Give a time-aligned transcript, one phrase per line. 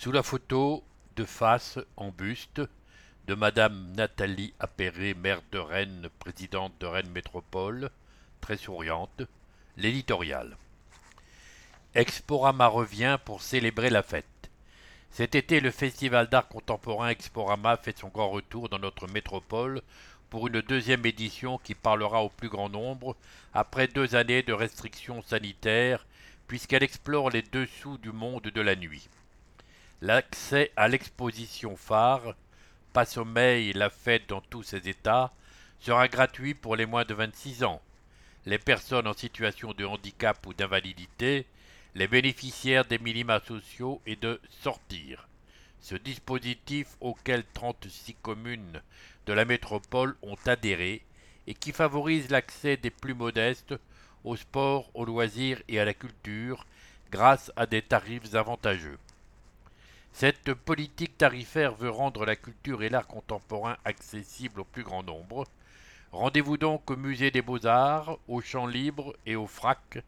[0.00, 0.84] Sous la photo,
[1.16, 2.62] de face, en buste,
[3.26, 7.90] de Madame Nathalie Appéré, maire de Rennes, présidente de Rennes Métropole,
[8.40, 9.22] très souriante,
[9.76, 10.56] l'éditorial.
[11.96, 14.24] Exporama revient pour célébrer la fête.
[15.10, 19.82] Cet été, le Festival d'art contemporain Exporama fait son grand retour dans notre métropole
[20.30, 23.16] pour une deuxième édition qui parlera au plus grand nombre
[23.52, 26.06] après deux années de restrictions sanitaires
[26.46, 29.08] puisqu'elle explore les dessous du monde de la nuit.
[30.00, 32.36] L'accès à l'exposition phare,
[32.92, 35.32] Pas sommeil, la fête dans tous ses états,
[35.80, 37.82] sera gratuit pour les moins de 26 ans.
[38.46, 41.46] Les personnes en situation de handicap ou d'invalidité,
[41.96, 45.26] les bénéficiaires des minima sociaux et de sortir.
[45.80, 48.80] Ce dispositif auquel 36 communes
[49.26, 51.02] de la métropole ont adhéré
[51.48, 53.74] et qui favorise l'accès des plus modestes
[54.22, 56.66] au sport, aux loisirs et à la culture
[57.10, 58.98] grâce à des tarifs avantageux.
[60.18, 65.46] Cette politique tarifaire veut rendre la culture et l'art contemporain accessibles au plus grand nombre.
[66.10, 70.02] Rendez-vous donc au Musée des Beaux-Arts, au Champ Libre et au FRAC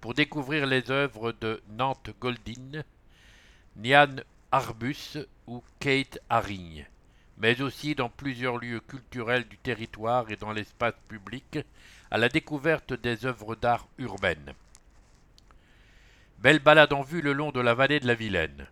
[0.00, 2.82] pour découvrir les œuvres de Nantes Goldin,
[3.76, 4.16] Nian
[4.50, 6.84] Arbus ou Kate Harigne,
[7.38, 11.60] mais aussi dans plusieurs lieux culturels du territoire et dans l'espace public
[12.10, 14.54] à la découverte des œuvres d'art urbaines.
[16.40, 18.66] Belle balade en vue le long de la vallée de la Vilaine.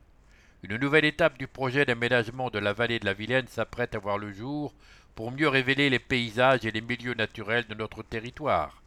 [0.62, 4.19] Une nouvelle étape du projet d'aménagement de la vallée de la Vilaine s'apprête à voir
[4.19, 4.75] le jour
[5.14, 8.83] pour mieux révéler les paysages et les milieux naturels de notre territoire.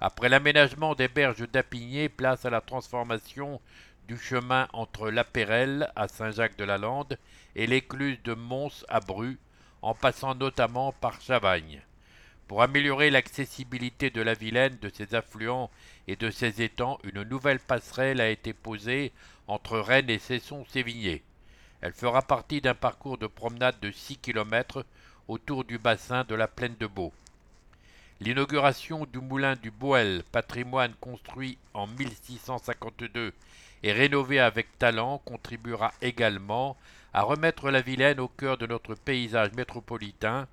[0.00, 3.60] Après l'aménagement des berges d'Apigné, place à la transformation
[4.08, 7.18] du chemin entre La Pérelle à Saint-Jacques-de-la-Lande
[7.54, 9.38] et l'écluse de Mons à Bru,
[9.82, 11.85] en passant notamment par Chavagne.
[12.48, 15.68] Pour améliorer l'accessibilité de la Vilaine, de ses affluents
[16.06, 19.10] et de ses étangs, une nouvelle passerelle a été posée
[19.48, 21.22] entre Rennes et Cesson-Sévigné.
[21.80, 24.84] Elle fera partie d'un parcours de promenade de 6 km
[25.26, 27.12] autour du bassin de la plaine de Beau.
[28.20, 33.32] L'inauguration du moulin du Boel, patrimoine construit en 1652
[33.82, 36.76] et rénové avec talent, contribuera également
[37.12, 40.46] à remettre la Vilaine au cœur de notre paysage métropolitain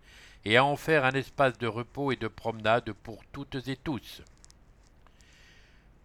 [0.46, 4.22] et à en faire un espace de repos et de promenade pour toutes et tous.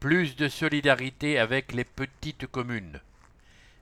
[0.00, 3.00] Plus de solidarité avec les petites communes.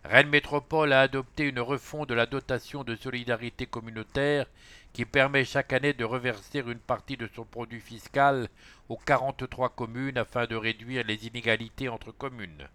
[0.05, 4.47] Rennes Métropole a adopté une refonte de la dotation de solidarité communautaire
[4.93, 8.49] qui permet chaque année de reverser une partie de son produit fiscal
[8.89, 12.69] aux 43 communes afin de réduire les inégalités entre communes.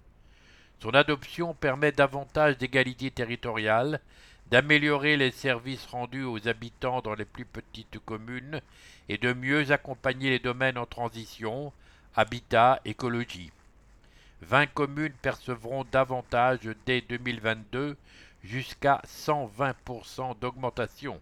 [0.81, 4.01] Son adoption permet davantage d'égalité territoriale,
[4.51, 8.61] d'améliorer les services rendus aux habitants dans les plus petites communes
[9.07, 11.71] et de mieux accompagner les domaines en transition,
[12.15, 13.51] habitat, écologie.
[14.41, 17.95] 20 communes percevront davantage dès 2022
[18.43, 21.21] jusqu'à 120% d'augmentation.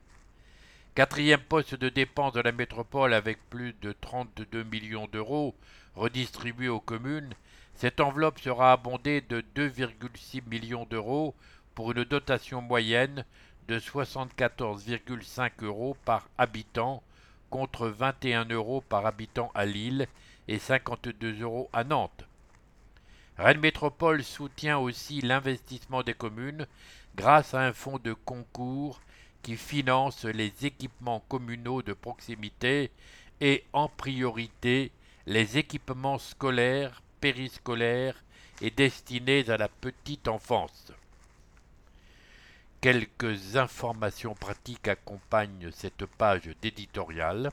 [0.96, 5.54] Quatrième poste de dépenses de la métropole avec plus de 32 millions d'euros
[5.96, 7.34] redistribués aux communes,
[7.76, 11.36] cette enveloppe sera abondée de 2,6 millions d'euros
[11.76, 13.26] pour une dotation moyenne
[13.68, 17.04] de 74,5 euros par habitant
[17.50, 20.08] contre 21 euros par habitant à Lille
[20.48, 22.26] et 52 euros à Nantes.
[23.38, 26.68] Rennes Métropole soutient aussi l'investissement des communes
[27.16, 29.02] grâce à un fonds de concours
[29.44, 32.92] qui finance les équipements communaux de proximité
[33.40, 34.92] et en priorité
[35.26, 38.24] les équipements scolaires, périscolaires
[38.62, 40.92] et destinés à la petite enfance.
[42.82, 47.52] Quelques informations pratiques accompagnent cette page d'éditorial.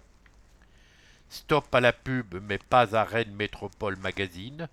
[1.28, 4.68] Stop à la pub, mais pas à Rennes Métropole Magazine.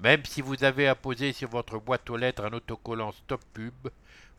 [0.00, 3.88] Même si vous avez apposé sur votre boîte aux lettres un autocollant Stop Pub,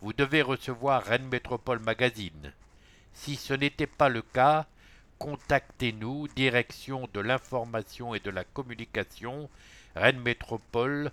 [0.02, 2.52] vous devez recevoir Rennes Métropole Magazine.
[3.14, 4.66] Si ce n'était pas le cas,
[5.18, 9.50] contactez-nous, direction de l'information et de la communication,
[9.96, 11.10] Rennes Métropole,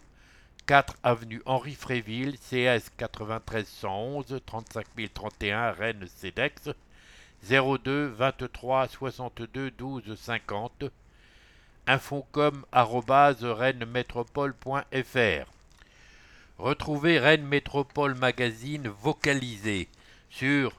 [0.67, 6.71] 4 avenue Henri Fréville, CS 9311 35031 Rennes CEDEX
[7.43, 10.85] 02 23 62 12 50
[11.87, 15.47] infocom rennesmétropole.fr
[16.59, 19.89] Retrouvez Rennes Métropole Magazine vocalisé
[20.31, 20.73] sur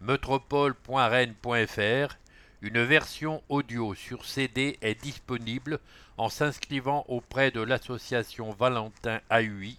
[0.00, 2.16] métropole.rennes.fr
[2.62, 5.80] une version audio sur CD est disponible
[6.16, 9.76] en s'inscrivant auprès de l'association Valentin AUI,